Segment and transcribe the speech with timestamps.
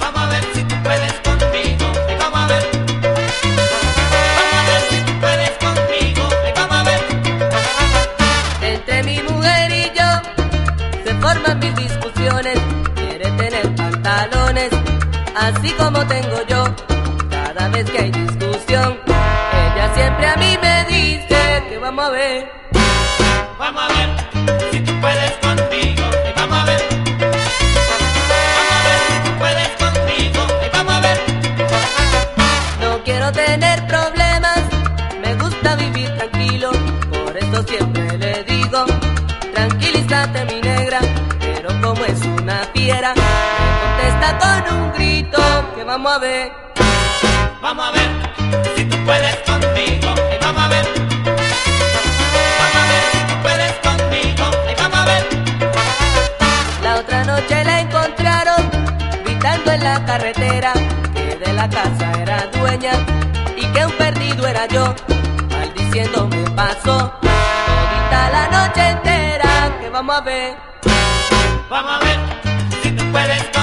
[0.00, 1.86] Vamos a ver si tú puedes conmigo.
[2.18, 2.64] Vamos a ver.
[4.36, 6.22] Vamos a ver si tú puedes conmigo.
[6.56, 7.00] Vamos a ver.
[8.62, 10.08] Entre mi mujer y yo
[11.04, 12.58] se forman mil discusiones.
[12.94, 14.70] Quiere tener pantalones,
[15.36, 16.64] así como tengo yo.
[17.30, 18.10] Cada vez que hay
[20.26, 22.50] a mí me dice que vamos a ver.
[23.58, 24.08] Vamos a ver
[24.70, 26.04] si tú puedes conmigo.
[26.24, 26.82] Ay, vamos a ver.
[28.56, 30.46] Vamos a ver si tú puedes conmigo.
[30.62, 31.18] Ay, vamos a ver.
[32.80, 34.60] No quiero tener problemas,
[35.22, 36.70] me gusta vivir tranquilo,
[37.24, 38.84] por eso siempre le digo,
[39.54, 41.00] tranquilízate mi negra,
[41.40, 43.22] pero como es una fiera, me
[43.82, 45.38] contesta con un grito,
[45.74, 46.66] que vamos a ver,
[47.62, 48.10] Vamos a ver
[48.76, 50.05] si tú puedes conmigo.
[60.36, 62.92] Que de la casa era dueña,
[63.56, 64.94] y que un perdido era yo,
[65.50, 70.56] maldiciendo me pasó, todita la noche entera, que vamos a ver.
[71.70, 72.18] Vamos a ver
[72.82, 73.55] si tú puedes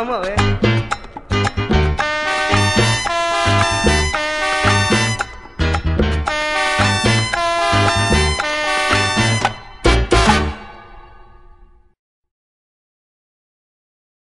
[0.00, 0.69] Vamos a ver